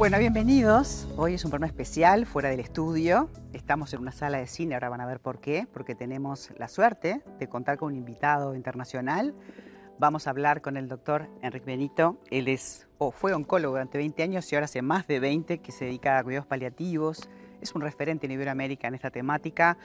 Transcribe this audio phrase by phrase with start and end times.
[0.00, 1.06] Bueno, bienvenidos.
[1.18, 3.28] Hoy es un programa especial fuera del estudio.
[3.52, 6.68] Estamos en una sala de cine, ahora van a ver por qué, porque tenemos la
[6.68, 9.34] suerte de contar con un invitado internacional.
[9.98, 12.18] Vamos a hablar con el doctor Enrique Benito.
[12.30, 15.70] Él es o fue oncólogo durante 20 años y ahora hace más de 20 que
[15.70, 17.28] se dedica a cuidados paliativos.
[17.60, 19.76] Es un referente en Iberoamérica en esta temática.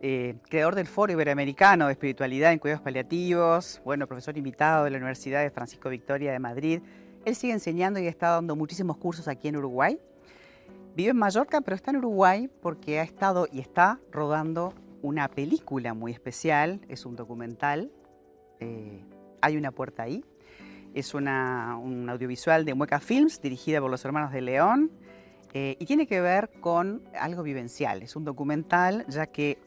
[0.00, 4.96] Eh, creador del Foro Iberoamericano de Espiritualidad en Cuidados Paliativos, bueno, profesor invitado de la
[4.96, 6.82] Universidad de Francisco Victoria de Madrid.
[7.24, 9.98] Él sigue enseñando y está dando muchísimos cursos aquí en Uruguay.
[10.96, 15.94] Vive en Mallorca, pero está en Uruguay porque ha estado y está rodando una película
[15.94, 17.90] muy especial, es un documental,
[18.60, 19.04] eh,
[19.40, 20.24] Hay una puerta ahí.
[20.94, 24.92] Es una, un audiovisual de Mueca Films, dirigida por los hermanos de León,
[25.54, 28.02] eh, y tiene que ver con algo vivencial.
[28.02, 29.58] Es un documental, ya que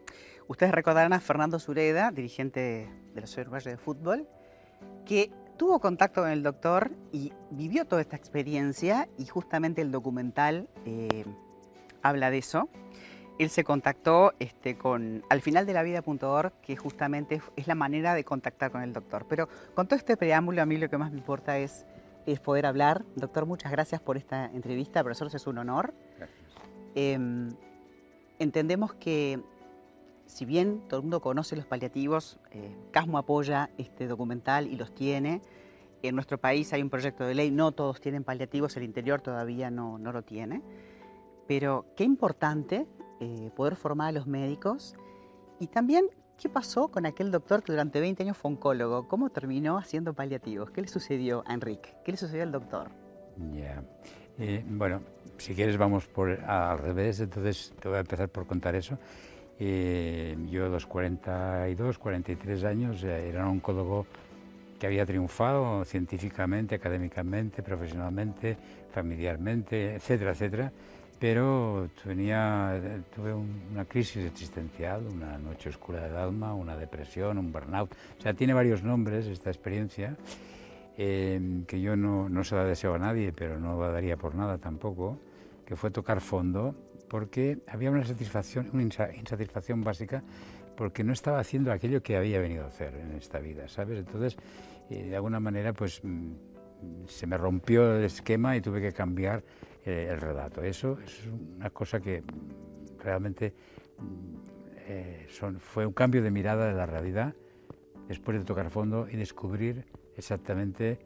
[0.47, 4.27] ustedes recordarán a Fernando Sureda, dirigente de la Ciudad de Fútbol,
[5.05, 10.67] que tuvo contacto con el doctor y vivió toda esta experiencia y justamente el documental
[10.85, 11.25] eh,
[12.01, 12.70] habla de eso.
[13.37, 18.13] Él se contactó este, con al final de la vida.org, que justamente es la manera
[18.13, 19.25] de contactar con el doctor.
[19.27, 21.85] Pero con todo este preámbulo, a mí lo que más me importa es,
[22.25, 23.03] es poder hablar.
[23.15, 25.93] Doctor, muchas gracias por esta entrevista, para nosotros es un honor.
[26.95, 27.19] Eh,
[28.40, 29.41] entendemos que
[30.26, 34.93] si bien todo el mundo conoce los paliativos, eh, Casmo apoya este documental y los
[34.93, 35.41] tiene.
[36.01, 39.71] En nuestro país hay un proyecto de ley, no todos tienen paliativos, el interior todavía
[39.71, 40.62] no, no lo tiene.
[41.48, 42.87] Pero qué importante
[43.20, 44.96] eh, poder formar a los médicos
[45.59, 49.77] y también qué pasó con aquel doctor que durante 20 años fue oncólogo, cómo terminó
[49.77, 52.90] haciendo paliativos, qué le sucedió a Enrique, qué le sucedió al doctor.
[53.53, 53.84] Ya,
[54.37, 55.01] eh, bueno,
[55.37, 56.09] si quieres vamos
[56.46, 58.98] al revés, entonces te voy a empezar por contar eso.
[59.59, 64.06] Eh, yo a los 42, 43 años eh, era un oncólogo
[64.78, 68.57] que había triunfado científicamente, académicamente, profesionalmente,
[68.91, 70.72] familiarmente, etcétera, etcétera,
[71.18, 77.91] pero tenía, tuve una crisis existencial, una noche oscura del alma, una depresión, un burnout.
[78.19, 80.18] O sea, tiene varios nombres esta experiencia,
[80.97, 84.35] eh, que yo no, no se la deseo a nadie, pero no la daría por
[84.35, 85.18] nada tampoco,
[85.66, 86.75] que fue tocar fondo
[87.10, 90.24] porque había una satisfacción, una insatisfacción básica
[90.76, 94.00] porque no estaba haciendo aquello que había venido a hacer en esta vida, ¿sabes?
[94.00, 94.38] Entonces,
[94.90, 96.34] eh, de alguna manera, pues mm,
[97.08, 99.44] se me rompió el esquema y tuve que cambiar
[99.86, 100.62] eh, el relato.
[100.62, 102.24] Eso, es una cosa que
[103.00, 103.54] realmente
[103.98, 104.36] mm,
[104.88, 105.28] eh,
[105.60, 107.34] fue un cambio de mirada de la realidad
[108.08, 109.86] después de tocar fondo y descubrir
[110.16, 111.00] exactamente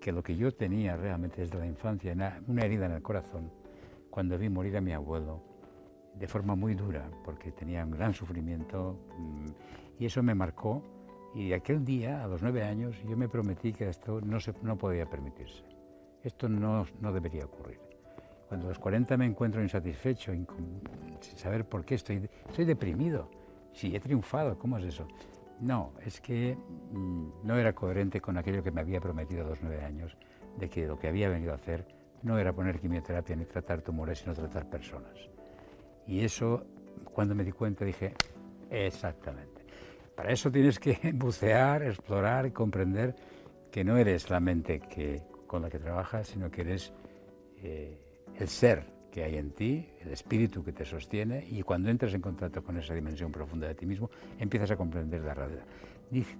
[0.00, 2.14] que lo que yo tenía realmente desde la infancia,
[2.46, 3.50] una herida en el corazón,
[4.14, 5.42] cuando vi morir a mi abuelo
[6.14, 9.46] de forma muy dura, porque tenía un gran sufrimiento mm,
[9.98, 10.84] y eso me marcó.
[11.34, 14.78] Y aquel día, a los nueve años, yo me prometí que esto no, se, no
[14.78, 15.64] podía permitirse.
[16.22, 17.80] Esto no, no debería ocurrir.
[18.46, 20.46] Cuando a los 40 me encuentro insatisfecho, sin
[21.36, 23.28] saber por qué estoy, estoy deprimido.
[23.72, 25.08] Si he triunfado, ¿cómo es eso?
[25.58, 26.56] No, es que
[26.92, 30.16] mm, no era coherente con aquello que me había prometido a los nueve años,
[30.56, 34.18] de que lo que había venido a hacer no era poner quimioterapia ni tratar tumores,
[34.18, 35.16] sino tratar personas.
[36.06, 36.66] Y eso,
[37.12, 38.14] cuando me di cuenta, dije,
[38.70, 39.62] exactamente.
[40.16, 43.14] Para eso tienes que bucear, explorar y comprender
[43.70, 46.92] que no eres la mente que, con la que trabajas, sino que eres
[47.62, 47.98] eh,
[48.38, 52.20] el ser que hay en ti, el espíritu que te sostiene, y cuando entras en
[52.20, 54.10] contacto con esa dimensión profunda de ti mismo,
[54.40, 55.62] empiezas a comprender la realidad.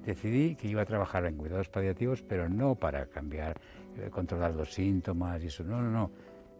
[0.05, 3.61] Decidí que iba a trabajar en cuidados paliativos, pero no para cambiar
[3.97, 5.62] eh, controlar los síntomas y eso.
[5.62, 6.11] No, no, no.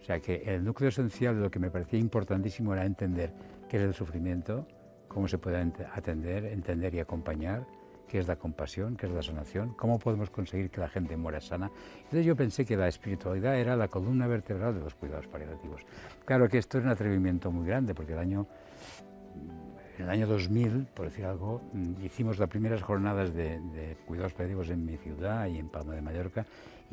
[0.01, 3.33] O sea que el núcleo esencial de lo que me parecía importantísimo era entender
[3.69, 4.69] qué es el sufrimiento,
[5.09, 5.57] cómo se puede
[5.93, 7.67] atender, entender y acompañar,
[8.09, 11.41] qué es la compasión, qué es la sanación, cómo podemos conseguir que la gente muera
[11.41, 11.71] sana.
[11.97, 15.83] Entonces yo pensé que la espiritualidad era la columna vertebral de los cuidados paliativos.
[16.25, 18.47] Claro que esto es un atrevimiento muy grande, porque el año
[19.97, 24.33] en el año 2000, por decir algo, mm, hicimos las primeras jornadas de, de, cuidados
[24.33, 26.45] paliativos en mi ciudad y en Palma de Mallorca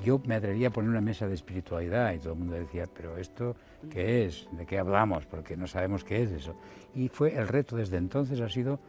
[0.03, 3.17] yo me atrevería a poner una mesa de espiritualidad y todo el mundo decía, pero
[3.17, 3.55] esto,
[3.89, 4.47] ¿qué es?
[4.51, 5.25] ¿De qué hablamos?
[5.25, 6.55] Porque no sabemos qué es eso.
[6.95, 8.79] Y fue el reto desde entonces ha sido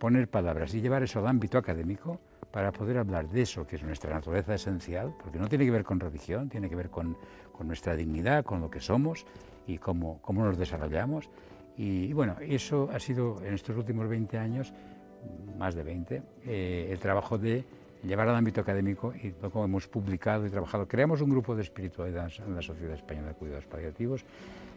[0.00, 2.18] poner palabras y llevar eso al ámbito académico
[2.50, 5.84] para poder hablar de eso, que es nuestra naturaleza esencial, porque no tiene que ver
[5.84, 7.18] con religión, tiene que ver con,
[7.52, 9.26] con nuestra dignidad, con lo que somos
[9.66, 11.28] y cómo, cómo nos desarrollamos.
[11.76, 14.72] Y, y, bueno, eso ha sido en estos últimos 20 años,
[15.58, 17.62] más de 20, eh, el trabajo de
[18.02, 20.88] llevar al ámbito académico y como hemos publicado y trabajado.
[20.88, 24.24] Creamos un grupo de espiritualidad en la Sociedad Española de Cuidados Paliativos.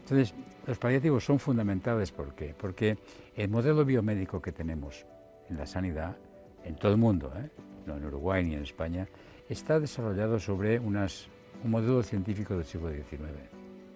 [0.02, 0.34] Entonces,
[0.66, 2.54] los paliativos son fundamentales ¿por qué?
[2.54, 2.98] porque
[3.34, 5.06] el modelo biomédico que tenemos
[5.48, 6.16] en la sanidad,
[6.64, 7.50] en todo el mundo, ¿eh?
[7.86, 9.06] no en Uruguay ni en España,
[9.48, 11.28] está desarrollado sobre unas,
[11.62, 13.22] un modelo científico del siglo XIX.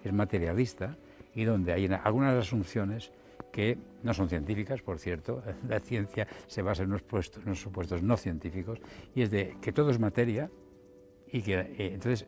[0.03, 0.95] es materialista
[1.33, 3.11] y donde hay algunas asunciones
[3.51, 8.79] que no son científicas, por cierto, la ciencia se basa en unos, supuestos no científicos,
[9.15, 10.49] y es de que todo es materia
[11.31, 12.27] y que eh, entonces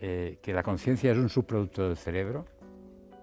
[0.00, 2.46] eh, que la conciencia es un subproducto del cerebro,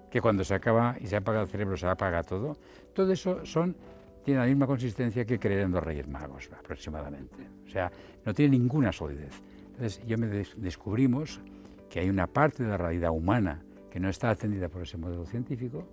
[0.10, 2.56] que cuando se acaba y se apaga el cerebro se apaga todo,
[2.94, 3.76] todo eso son
[4.24, 7.48] tiene la misma consistencia que creer en los Reyes Magos, aproximadamente.
[7.66, 7.92] O sea,
[8.26, 9.42] no tiene ninguna solidez.
[9.72, 11.42] Entonces, yo me descubrimos
[11.90, 15.26] que hay una parte de la realidad humana que no está atendida por ese modelo
[15.26, 15.88] científico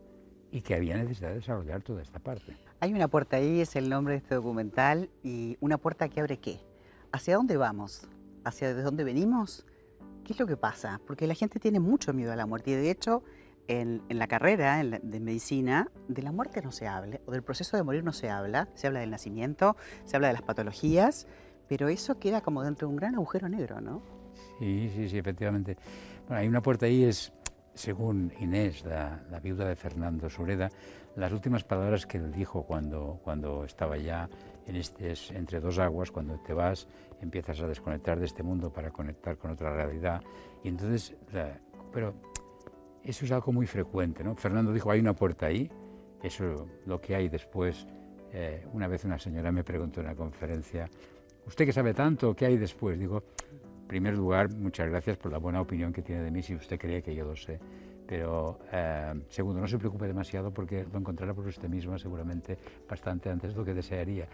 [0.51, 2.57] y que había necesidad de desarrollar toda esta parte.
[2.81, 6.39] Hay una puerta ahí, es el nombre de este documental, y una puerta que abre
[6.39, 6.61] qué?
[7.13, 8.09] ¿Hacia dónde vamos?
[8.45, 9.67] ¿Hacia de dónde venimos?
[10.25, 11.01] ¿Qué es lo que pasa?
[11.07, 13.23] Porque la gente tiene mucho miedo a la muerte y de hecho
[13.69, 17.83] en, la carrera de medicina, de la muerte no se habla, o del proceso de
[17.83, 21.27] morir no se habla, se habla del nacimiento, se habla de las patologías,
[21.69, 24.03] pero eso queda como dentro de un gran agujero negro, ¿no?
[24.59, 25.77] Sí, sí, sí, efectivamente.
[26.27, 27.33] Bueno, hay una puerta ahí, es,
[27.75, 30.69] según Inés, la, viuda de Fernando Sureda,
[31.17, 34.29] las últimas palabras que él dijo cuando, cuando estaba ya
[34.67, 36.89] en este, entre dos aguas, cuando te vas,
[37.21, 40.23] empiezas a desconectar de este mundo para conectar con otra realidad.
[40.63, 41.15] Y entonces,
[41.93, 42.15] pero
[43.05, 44.35] eso es algo muy frecuente, ¿no?
[44.37, 45.71] Fernando dijo, hay una puerta ahí,
[46.23, 47.87] eso lo que hay después.
[48.33, 50.89] Eh, una vez una señora me preguntó en una conferencia,
[51.47, 52.35] ¿usted que sabe tanto?
[52.35, 52.99] ¿Qué hay después?
[52.99, 53.25] Digo,
[53.83, 56.79] en primer lugar, muchas gracias por la buena opinión que tiene de mí, si usted
[56.79, 57.59] cree que yo lo sé.
[58.11, 62.59] Pero, eh, segundo, no se preocupe demasiado porque lo encontrará por usted misma seguramente
[62.89, 64.27] bastante antes de lo que desearía.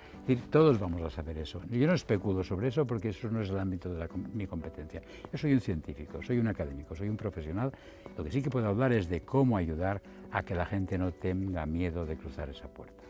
[0.49, 1.61] Todos vamos a saber eso.
[1.69, 5.03] Yo no especulo sobre eso porque eso no es el ámbito de mi competencia.
[5.31, 7.71] Yo soy un científico, soy un académico, soy un profesional.
[8.17, 10.01] Lo que sí que puedo hablar es de cómo ayudar
[10.33, 13.05] a que la gente no tenga miedo de cruzar esa puerta.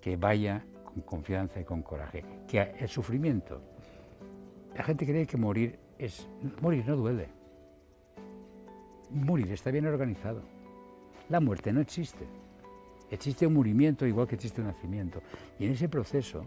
[0.00, 2.24] Que vaya con confianza y con coraje.
[2.46, 3.60] Que el sufrimiento,
[4.76, 6.28] la gente cree que morir es...
[6.60, 7.37] Morir no duele
[9.10, 10.42] morir está bien organizado.
[11.28, 12.26] La muerte no existe.
[13.10, 15.22] Existe un murimiento igual que existe un nacimiento.
[15.58, 16.44] Y en ese proceso,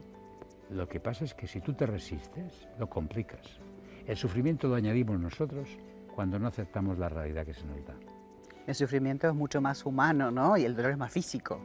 [0.69, 3.59] lo que pasa es que si tú te resistes, lo complicas.
[4.07, 5.69] El sufrimiento lo añadimos nosotros
[6.13, 7.95] cuando no aceptamos la realidad que se nos da.
[8.67, 10.57] El sufrimiento es mucho más humano, ¿no?
[10.57, 11.59] Y el dolor es más físico.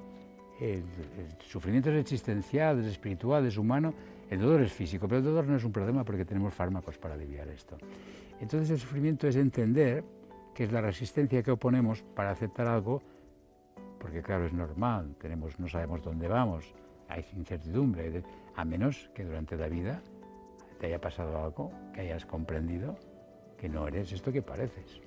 [0.60, 0.82] El,
[1.46, 3.92] sufrimiento es existencial, es espiritual, es humano.
[4.30, 7.14] El dolor es físico, pero el dolor no es un problema porque tenemos fármacos para
[7.14, 7.76] aliviar esto.
[8.40, 10.02] Entonces el sufrimiento es entender
[10.56, 13.02] que es la resistencia que oponemos para aceptar algo,
[14.00, 16.72] porque claro, es normal, tenemos, no sabemos dónde vamos,
[17.10, 18.22] hay incertidumbre,
[18.56, 20.00] a menos que durante la vida
[20.80, 22.96] te haya pasado algo, que hayas comprendido
[23.58, 25.02] que no eres esto que pareces.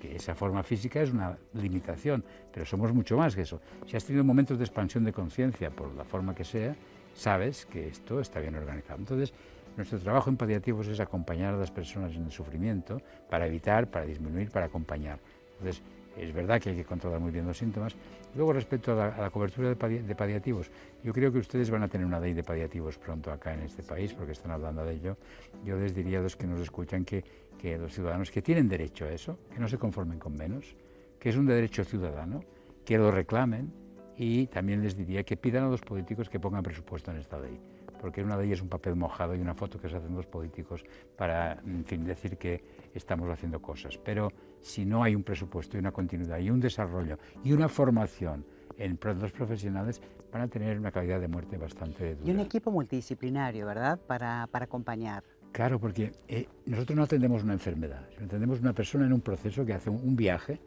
[0.00, 3.60] Que esa forma física es una limitación, pero somos mucho más que eso.
[3.86, 6.74] Si has tenido momentos de expansión de conciencia, por la forma que sea,
[7.12, 8.98] sabes que esto está bien organizado.
[8.98, 9.34] Entonces,
[9.76, 14.06] nuestro trabajo en paliativos es acompañar a las personas en el sufrimiento para evitar, para
[14.06, 15.18] disminuir, para acompañar.
[15.58, 15.82] Entonces,
[16.16, 17.96] es verdad que hay que controlar muy bien los síntomas.
[18.36, 20.70] Luego, respecto a la, cobertura de, paliativos,
[21.02, 23.82] yo creo que ustedes van a tener una ley de paliativos pronto acá en este
[23.82, 25.16] país, porque están hablando de ello.
[25.64, 27.24] Yo les diría a los que nos escuchan que,
[27.58, 30.76] que los ciudadanos que tienen derecho a eso, que no se conformen con menos,
[31.18, 32.44] que es un derecho ciudadano,
[32.84, 33.72] que lo reclamen
[34.16, 37.58] y también les diría que pidan a los políticos que pongan presupuesto en esta ley
[38.04, 40.26] porque una de ellas es un papel mojado y una foto que se hacen los
[40.26, 40.84] políticos
[41.16, 43.96] para, en fin, decir que estamos haciendo cosas.
[43.96, 44.30] Pero
[44.60, 48.44] si no hay un presupuesto y una continuidad y un desarrollo y una formación
[48.76, 52.30] en los profesionales, van a tener una calidad de muerte bastante dura.
[52.30, 55.24] Y un equipo multidisciplinario, ¿verdad?, para, para acompañar.
[55.52, 59.72] Claro, porque eh, nosotros no atendemos una enfermedad, atendemos una persona en un proceso que
[59.72, 60.60] hace un viaje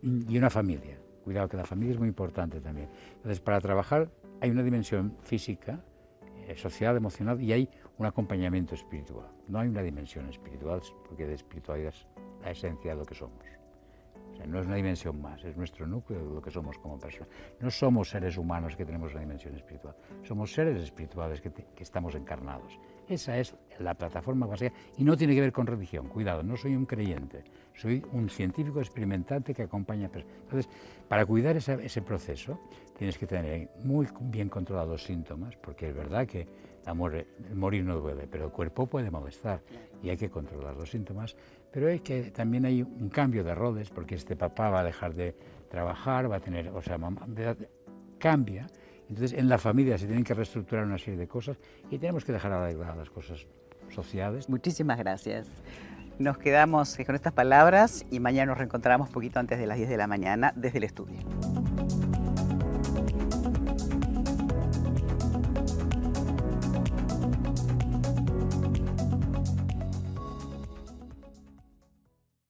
[0.00, 0.96] y una familia.
[1.24, 2.88] Cuidado, que la familia es muy importante también.
[3.16, 5.82] Entonces, para trabajar hay una dimensión física,
[6.48, 9.28] eh, social, emocional y hay un acompañamiento espiritual.
[9.48, 12.06] No hay una dimensión espiritual, porque de espiritualidad es
[12.42, 13.44] la esencia de lo que somos.
[14.46, 17.28] no es una dimensión más, es nuestro núcleo de lo que somos como personas.
[17.60, 22.14] No somos seres humanos que tenemos una dimensión espiritual, somos seres espirituales que, que estamos
[22.14, 22.78] encarnados.
[23.08, 26.08] Esa es la plataforma básica y no tiene que ver con religión.
[26.08, 27.44] Cuidado, no soy un creyente,
[27.74, 30.36] soy un científico experimentante que acompaña a personas.
[30.42, 30.68] Entonces,
[31.08, 32.60] para cuidar ese proceso,
[32.96, 36.46] tienes que tener muy bien controlados síntomas, porque es verdad que
[36.86, 39.62] el morir no duele, pero el cuerpo puede molestar
[40.02, 41.36] y hay que controlar los síntomas.
[41.70, 45.14] Pero es que también hay un cambio de roles, porque este papá va a dejar
[45.14, 45.34] de
[45.68, 47.26] trabajar, va a tener, o sea, mamá,
[48.18, 48.66] cambia.
[49.14, 51.56] Entonces, en la familia se tienen que reestructurar una serie de cosas
[51.88, 53.46] y tenemos que dejar arreglar las cosas
[53.90, 54.48] sociales.
[54.48, 55.46] Muchísimas gracias.
[56.18, 59.96] Nos quedamos con estas palabras y mañana nos reencontramos poquito antes de las 10 de
[59.96, 61.20] la mañana desde el estudio.